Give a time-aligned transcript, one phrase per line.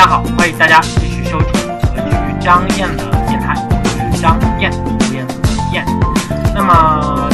[0.00, 1.52] 大家好，欢迎大家继续收听
[1.94, 4.72] 格局张燕的电台，我是张燕，
[5.12, 5.84] 燕子燕。
[6.54, 7.28] 那么啊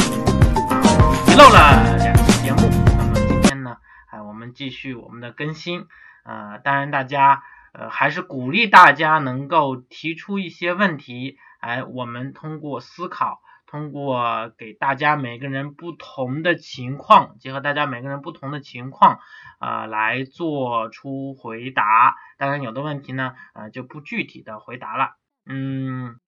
[1.29, 3.77] 遗漏了两期节目，那么今天呢，
[4.07, 5.87] 哎，我们继续我们的更新。
[6.25, 7.41] 呃，当然大家
[7.71, 13.39] 呃还是鼓励大家能够提出一些问题，哎，我们通过思考。
[13.69, 19.19] 通过给大家每个人不同的情况，结合大家每个人不同的情况
[19.59, 22.15] 啊，来做出回答。
[22.37, 25.15] 当然，有的问题呢，呃，就不具体的回答了。
[25.45, 26.19] 嗯，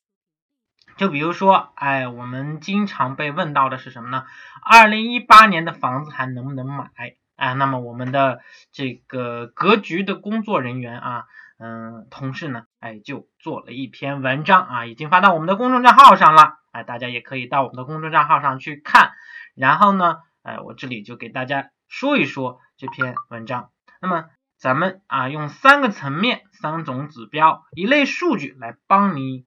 [0.97, 4.25] 就比如说，哎，我们经常被问到的是什么呢？
[4.63, 6.89] 二零一八年的房子还能不能买？
[7.35, 11.25] 啊，那么我们的这个格局的工作人员啊，
[11.57, 16.59] 嗯，同事呢，哎，就做了一篇文章啊，已经发到我们的公众账号上了。
[16.71, 19.11] 哎，大家也可以到我们的公众账号上去看，
[19.55, 23.71] 然后呢，哎，我这里就给大家说一说这篇文章。
[24.01, 24.25] 那么
[24.59, 29.45] 咱们啊，用三个层面、三种指标、一类数据来帮你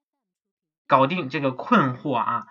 [0.87, 2.47] 搞定这个困惑啊，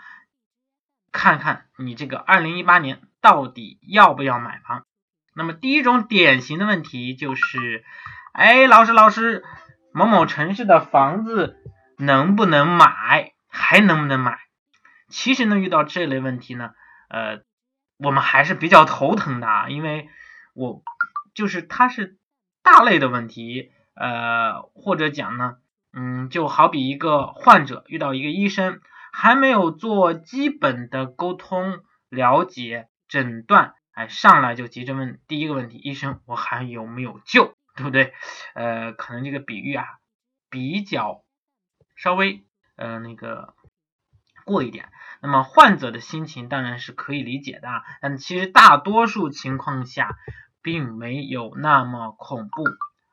[1.11, 4.87] 看看你这个二零一八年到底要不要买房。
[5.35, 7.85] 那么第一种典型的问题就是，
[8.33, 9.43] 哎，老师老师，
[9.93, 11.57] 某某城市的房子
[11.99, 13.33] 能不能买？
[13.49, 14.39] 还能不能买？
[15.09, 16.75] 其实呢，遇到这类问题呢，
[17.09, 17.43] 呃，
[17.97, 20.09] 我们还是比较头疼的，啊，因为
[20.55, 20.83] 我
[21.35, 22.19] 就是它是
[22.63, 25.57] 大类的问题，呃，或者讲呢，
[25.93, 28.81] 嗯，就好比一个患者遇到一个医生，
[29.13, 38.15] 还没有做基本的沟通、了解、诊断，哎，上来就急着问第一个问题，医生，我还有没有救， 对不对？
[38.55, 39.87] 呃，可能这个比喻啊，
[40.51, 41.23] 比较
[41.97, 42.45] 稍微
[42.77, 43.55] 呃那个。
[44.45, 44.89] 过一点，
[45.21, 47.69] 那么患者的心情当然是可以理解的，
[48.01, 50.17] 但其实大多数情况下
[50.63, 52.65] 并没有那么恐怖，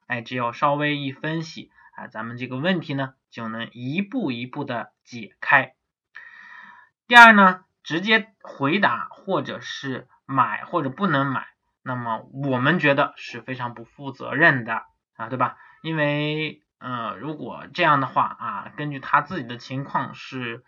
[0.08, 5.74] 哎，只要稍微一分析啊，咱们这个问题呢就能一步一步的解开。
[7.08, 11.48] 第二呢，直接回答或者是买或者不能买，
[11.84, 14.84] 那么我们觉得是非常不负责任的
[15.16, 15.58] 啊，对吧？
[15.82, 20.64] 因为呃，如果这样的话啊，根据他自己的情况是。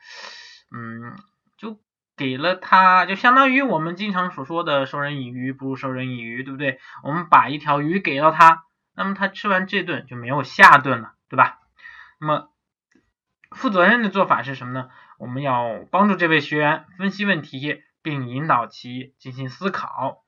[0.74, 1.18] 嗯，
[1.58, 1.82] 就
[2.22, 6.80] 给了他，就相当于我们经常所说的“授人以鱼不如授人以渔”，对不对？
[7.02, 8.66] 我们把一条鱼给到他，
[8.96, 11.58] 那么他吃完这顿就没有下顿了，对吧？
[12.20, 12.50] 那么
[13.50, 14.90] 负责任的做法是什么呢？
[15.18, 20.24] 我们要帮助这位学员分析问题，并引导其进行思考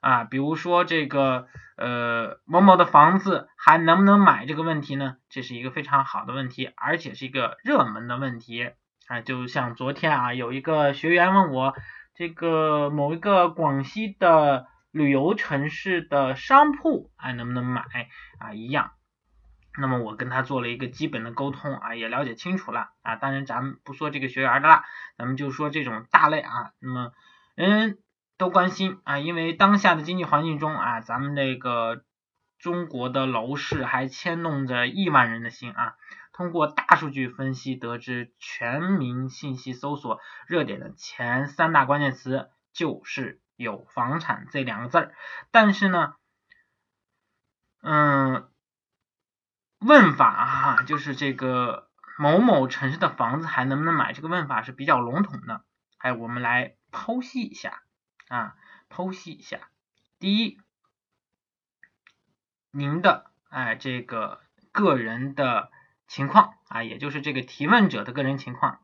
[0.00, 0.22] 啊。
[0.22, 5.16] 比如说这个呃某某的房子还能不能买这个问题呢？
[5.28, 8.70] 这是一个非常好的问题，而且是一个热门的问题。
[9.06, 11.74] 啊，就像昨天啊，有一个学员问我，
[12.14, 17.82] 这个某一个广西的旅游城市的商铺啊，能不能买
[18.38, 18.90] 啊一样。
[19.78, 23.16] 那么我跟他做了一个基本的沟通啊，也了解清楚了啊。
[23.16, 24.82] 当然咱们不说这个学员的了，
[25.18, 27.12] 咱们就说这种大类啊，那么
[27.54, 27.98] 人
[28.38, 32.02] 都关心啊，因为当下的经济环境中啊，咱们这个
[32.58, 35.94] 中国的楼市还牵动着亿万人的心啊。
[36.32, 45.14] 通过大数据分析得知，全民信息搜索热点的前三大关键词就是有房产这两个字儿。
[45.50, 46.14] 但是呢，
[47.80, 48.50] 嗯，
[49.78, 51.88] 问法哈，就是这个
[52.18, 54.12] 某某城市的房子还能不能买？
[54.12, 55.64] 这个问法是比较笼统的。
[55.96, 57.82] 哎，我们来剖析一下
[58.28, 58.56] 啊，
[58.90, 59.70] 剖析一下。
[60.18, 60.60] 第一，
[62.76, 64.40] 您的哎这个
[64.72, 65.70] 个人的。
[66.08, 68.78] 情况啊，也就是这个提问者的个人情况，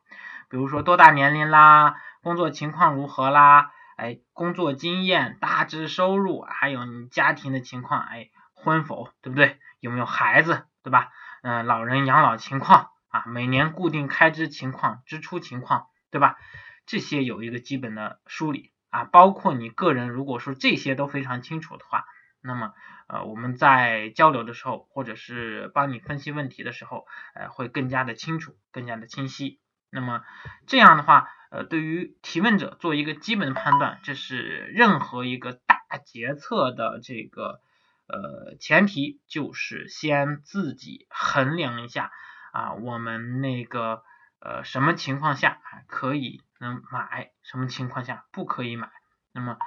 [0.50, 9.60] 比如说多大年龄啦，工作情况如何啦，哎，工作经验、大致收入，还有你家庭的情况，哎，婚否，对不对？
[9.78, 11.12] 有没有孩子，对吧？
[11.42, 16.38] 嗯，老人养老情况啊，每年固定开支情况、支出情况，对吧？
[16.86, 22.04] 这些有一个基本的梳理啊，包括你个人，如果说这些都非常清楚的话。
[22.44, 22.72] 那么，
[23.06, 29.60] 呃，我们在交流的时候，或者是帮你分析问题的时候，呃，会更加的清楚，更加的清晰。
[29.90, 30.22] 那么
[30.66, 37.60] 这样的话，呃，对于提问者做一个基本的判断，这是任何一个大决策的这个
[38.08, 42.10] 呃前提，就是先自己衡量一下
[42.52, 44.02] 啊，我们那个
[44.40, 48.90] 呃什么情况下可以能买，什么情况下不可以买。
[49.32, 49.58] 那么，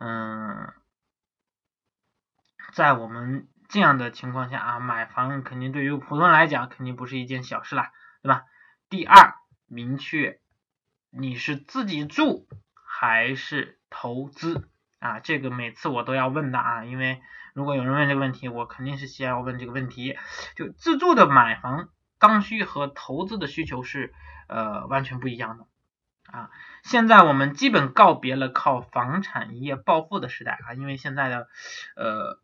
[0.00, 0.72] 嗯。
[2.72, 7.92] 在我们这样的情况下啊，买房肯定对于普通人来讲肯定不是一件小事啦，
[8.22, 8.44] 对吧？
[8.88, 9.34] 第二，
[9.66, 10.40] 明确
[11.10, 12.48] 你是自己住
[12.84, 17.22] 还是投资啊，这个每次我都要问的啊，因为
[17.54, 20.18] 如果有人问这个问题，我肯定是先要问这个问题。
[20.56, 21.88] 就自住的买房
[22.18, 24.14] 刚需和投资的需求是
[24.48, 25.66] 呃完全不一样的
[26.30, 26.50] 啊。
[26.82, 31.48] 现在我们基本告别了靠房产一夜暴富的时代啊，因为现在的
[31.96, 32.40] 呃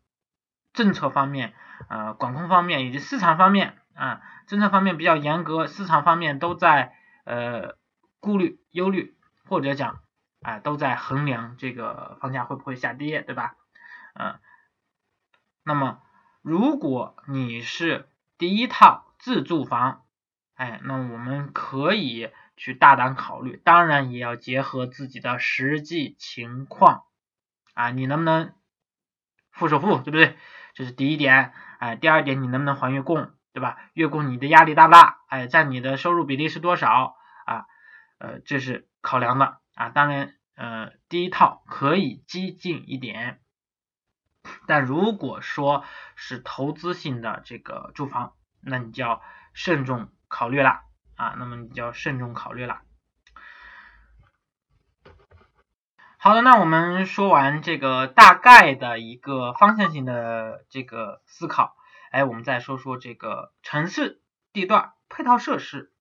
[0.73, 1.53] 政策方面、
[1.89, 6.93] 呃管控方面以及市场方面啊，政策方面比较严格，市场方面都在
[7.25, 7.75] 呃
[8.19, 10.01] 顾虑、忧虑，或者讲。
[10.41, 13.55] 啊，都在衡量这个房价会不会下跌，对吧？
[14.13, 14.39] 嗯，
[15.65, 16.01] 那么
[16.41, 18.07] 如果你是
[18.37, 20.05] 第一套自住房，
[20.55, 27.03] 哎，那我们可以去大胆考虑，当然也要结合自己的实际情况
[27.73, 28.53] 啊，你能不能
[29.59, 30.37] 付首付，对不对？
[30.73, 33.77] 这是第一点，哎，第二点，你能不能还月供，对吧？
[33.93, 35.19] 月供你的压力大不大？
[35.27, 37.15] 哎，占你的收入比例是多少
[37.45, 37.65] 啊？
[38.17, 39.57] 呃，这是考量的。
[39.75, 43.39] 啊，当然，呃，第一套可以激进一点，
[44.67, 45.83] 但如果说
[46.15, 49.21] 是投资性的这个住房，那你就要
[49.53, 50.81] 慎重考虑了
[51.15, 52.81] 啊，那么你就要慎重考虑了。
[56.29, 61.75] 好的，那我们说完这个大概的一个方向性的这个思考，
[62.11, 64.21] 哎，我们再说说这个城市
[64.53, 65.91] 地段配套设施。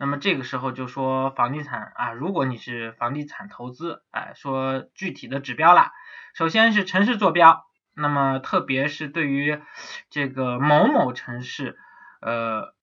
[0.00, 5.92] 那么这个时候就说房地产啊，如果你是房地产投资，哎，说具体的指标啦，
[6.34, 9.62] 首先是城市坐标，那么特别是对于
[10.10, 11.78] 这个某某城市，
[12.20, 12.74] 呃，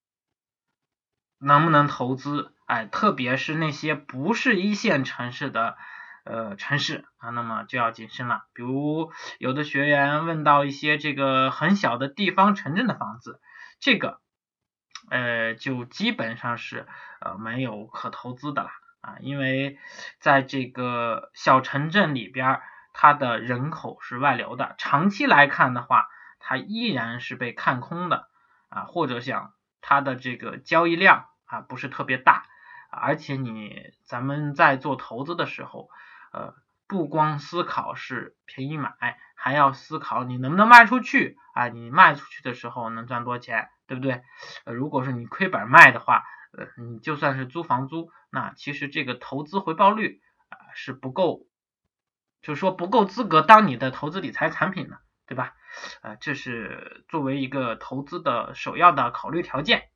[1.39, 5.75] 能不能投资，哎，特别是那些不是一线城市的
[6.29, 8.45] 呃城市啊，那么就要谨慎了。
[8.53, 13.41] 比如有的学员问到一些这个很小的地方城镇的房子，
[13.79, 14.19] 这个。
[15.09, 16.85] 呃，就基本上是
[17.21, 18.69] 呃没有可投资的了
[18.99, 19.77] 啊，因为
[20.19, 22.59] 在这个小城镇里边，
[22.91, 26.09] 它的人口是外流的，长期来看的话，
[26.39, 28.27] 它依然是被看空的
[28.67, 32.43] 啊，或者讲它的这个交易量啊不是特别大，
[32.91, 35.89] 而且你咱们在做投资的时候，
[36.37, 36.55] 呃，
[36.87, 43.69] 不光思考是便宜买，还要思考你能不能卖出去啊，你卖出去的时候能赚多少钱。
[43.87, 44.21] 对不对？
[44.65, 50.19] 呃，如果说你亏本卖的话，呃，你就算是租房租，那其实这个投资回报率
[50.49, 51.47] 啊是不够，
[52.41, 55.55] 就是说不够资格当你的投资理财产品的，对吧？
[56.01, 59.87] 呃，这是作为一个投资的首要的考虑条件。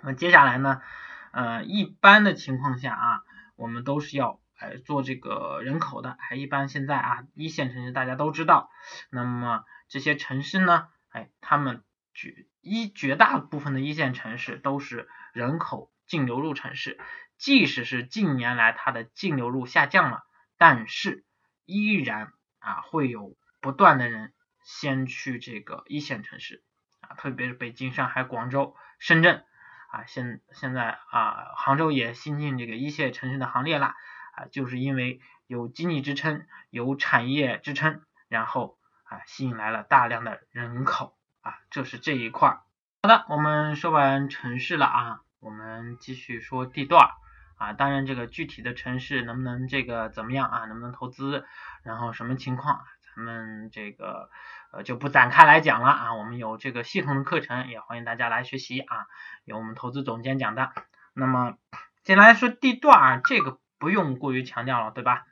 [0.00, 0.82] 那么接下来呢，
[1.30, 3.20] 呃，一般的情况下啊，
[3.54, 8.70] 我们都是要哎做这个人口的，哎一般现在啊一线城市大家都知道，
[9.10, 16.98] 那么这些城市呢，哎，他们绝一绝大部分的一线城市都是人口净流入城市，
[17.36, 20.24] 即使是近年来它的净流入下降了，
[20.56, 21.24] 但是
[21.64, 24.32] 依然啊会有不断的人
[24.64, 26.62] 先去这个一线城市
[27.00, 29.44] 啊，特别是北京、上海、广州、深圳。
[29.88, 33.94] 啊，现现在啊杭州也新进这个一线城市的行列了
[34.36, 42.60] 啊，就是因为有经济支撑、有产业支撑，然后啊吸引来了大量的人口啊，这是这一块。
[43.02, 47.10] 好的，我们说完城市了啊，我们继续说地段
[47.56, 47.72] 啊。
[47.72, 50.64] 当然，这个具体的城市能不能这个怎么样啊？
[50.66, 51.46] 能不能投资？
[51.84, 52.84] 然后什么情况？
[53.14, 54.28] 咱们这个
[54.72, 56.14] 呃就不展开来讲了啊。
[56.14, 59.06] 我们有这个系统的课程，也欢迎大家来学习啊。
[59.44, 60.72] 有我们投资总监讲的。
[61.14, 61.56] 那么
[62.04, 65.26] 先来说，地段啊，这个不用过于强调了，对吧？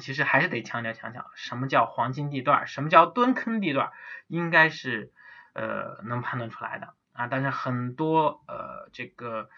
[0.00, 2.66] 其实还是得强调强调，什么叫黄金地段？
[2.66, 3.90] 什么叫蹲坑地段？
[4.26, 5.12] 应该是。
[5.52, 9.50] 呃，能判断出来的啊，但是很多呃这个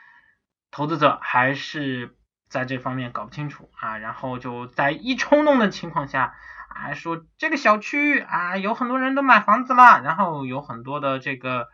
[0.71, 2.17] 投资者还是
[2.49, 6.35] 在这方面搞不清楚啊，然后就在一冲动的情况下
[6.71, 11.69] 啊说这个小区啊有很多人都买房子了，然后有很多的这个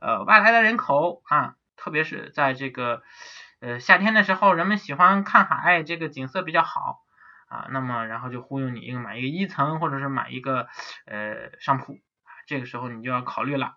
[0.00, 3.04] 呃外来的人口啊，特别是在这个
[3.60, 7.04] 呃夏天的时候，人们喜欢看海，这个景色比较好
[7.48, 10.68] 啊，那么然后就忽悠你一个买一个一层或者是买一个
[11.06, 11.98] 呃商铺。
[12.46, 13.76] 这个时候你就要考虑了，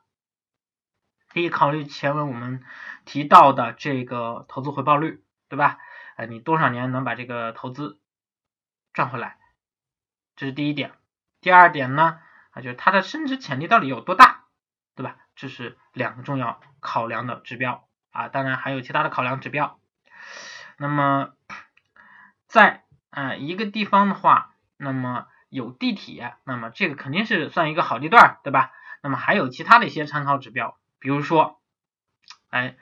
[1.29, 2.63] 可以考虑前文我们
[3.05, 5.77] 提到的这个投资回报率，对吧？
[6.15, 7.99] 呃，你多少年能把这个投资
[8.93, 9.37] 赚回来？
[10.35, 10.93] 这是第一点。
[11.41, 12.19] 第二点呢，
[12.51, 14.45] 啊，就是它的升值潜力到底有多大，
[14.95, 15.17] 对吧？
[15.35, 18.29] 这是两个重要考量的指标啊。
[18.29, 19.77] 当然还有其他的考量指标。
[20.77, 21.33] 那么
[22.47, 28.71] 在啊一个地方的话，那么有地铁，那么这个肯定是算一个好地段，对吧？
[29.01, 31.61] 那么还有其他的一些参考指标，比如说，
[32.49, 32.77] 哎，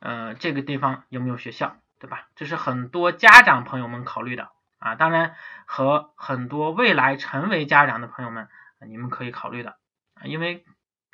[0.00, 2.28] 呃，这个地方有没有学校，对吧？
[2.36, 4.94] 这是很多家长朋友们考虑的啊。
[4.94, 5.34] 当然，
[5.64, 8.48] 和很多未来成为家长的朋友们，
[8.86, 9.78] 你们可以考虑的
[10.14, 10.64] 啊，因为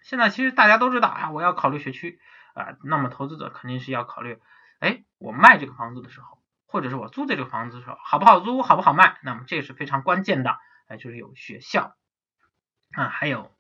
[0.03, 2.21] 现在其实大家都知道啊，我要考虑学区
[2.59, 4.41] 啊，那么投资者肯定是要考虑，
[4.81, 11.97] 哎，我卖这个房子的时候，或者是我租这个房子的时候，好不好租，好不好卖，那么这个是非常关键的，哎，就是有学校
[12.93, 13.55] 啊，还有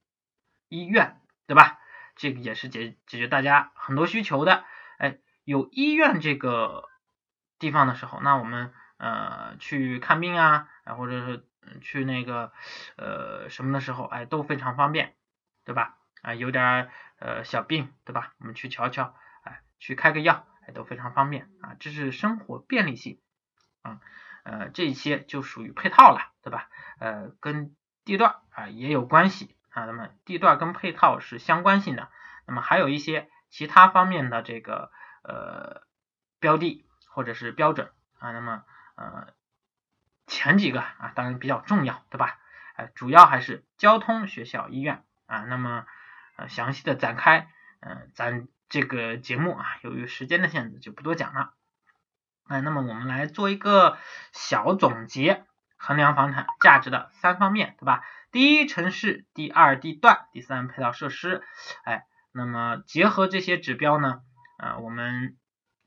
[0.68, 1.78] 医院，对吧？
[2.16, 4.64] 这个也是解解决大家很多需求的，
[4.98, 6.88] 哎，有医院这个
[7.60, 11.46] 地方的时候，那我们呃去看病啊，或者是
[11.80, 12.52] 去那个
[12.96, 15.14] 呃什么的时候，哎都非常方便，
[15.64, 15.96] 对吧？
[16.22, 18.32] 啊，有点呃小病，对吧？
[18.38, 23.20] 我们去瞧瞧，哎，去开个药，哎都非常方便啊，这是生活便利性
[23.82, 24.00] 啊，
[24.44, 26.68] 呃这些就属于配套了，对吧？
[26.98, 29.54] 呃跟地段啊也有关系。
[29.70, 32.08] 啊，那么地段跟配套是相关性的，
[32.46, 34.90] 那么还有一些其他方面的这个
[35.22, 35.82] 呃
[36.40, 38.64] 标的或者是标准啊，那么
[38.96, 39.28] 呃
[40.26, 42.40] 前几个啊当然比较重要，对吧？
[42.74, 45.86] 哎，主要还是交通、学校、医院啊，那么
[46.38, 51.52] 呃详细的展开，嗯，咱这个节目啊，由于时间的限制就不多讲了，
[52.46, 53.98] 哎，那么我们来做一个
[54.32, 55.44] 小总结，
[55.76, 58.04] 衡量房产价值的三方面，对吧？
[58.30, 61.42] 第一城市，第二地段，第三配套设施，
[61.82, 64.22] 哎，那么结合这些指标呢，
[64.58, 65.36] 啊，我们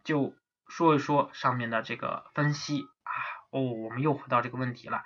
[0.04, 0.36] 就
[0.68, 3.14] 说一说上面的这个分析啊，
[3.52, 5.04] 哦，我们又回到这个问题了，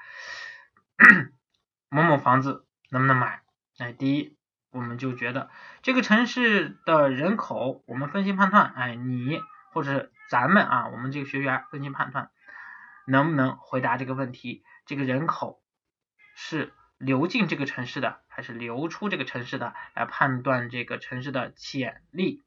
[1.89, 3.41] 某某房子能不能买？
[3.77, 4.37] 哎，第一，
[4.75, 5.49] 我们就觉得
[5.81, 9.41] 这个城市的人口，我们分析判断，哎，你
[9.71, 12.29] 或者咱们啊，我们这个学员分析判断，
[13.07, 14.63] 能不能回答这个问题？
[14.85, 15.61] 这个人口
[16.35, 16.73] 是。
[16.97, 22.41] 流进这个城市的还是流出这个城市的，来判断这个城市的潜力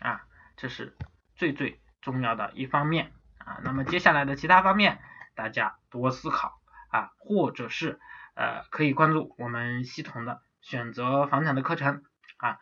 [0.00, 0.24] 啊，
[0.56, 0.96] 这是
[1.36, 3.60] 最最重要的一方面啊。
[3.62, 4.98] 那么接下来的其他方面，
[5.34, 8.00] 大家多思考啊，或者是
[8.34, 12.02] 呃可以关注我们系统的选择房产的课程
[12.38, 12.58] 啊，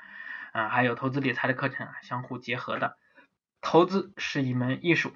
[0.52, 2.96] 啊还有投资理财的课程啊，相互结合的。
[3.60, 5.14] 投资是一门艺术，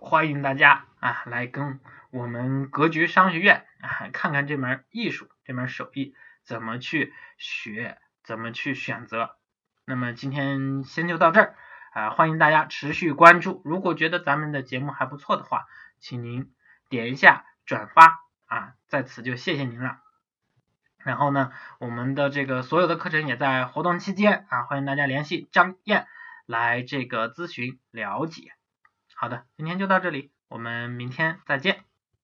[0.00, 1.80] 欢迎大家啊来跟。
[2.12, 9.36] 我们格局商学院啊，看看这门艺术，这门手艺怎么去学，怎么去选择。
[9.84, 11.56] 那么今天先就到这儿
[11.92, 13.62] 啊，欢迎大家持续关注。
[13.64, 15.66] 如果觉得咱们的节目还不错的话，
[16.00, 16.52] 请您
[16.88, 20.00] 点一下转发啊，在此就谢谢您了。
[21.04, 26.06] 然后呢，我们的这个所有的课程也在活动期间啊，欢迎大家联系张燕
[26.46, 28.52] 来这个咨询了解。
[29.14, 31.89] 好的，今天就到这里，我们明天再见。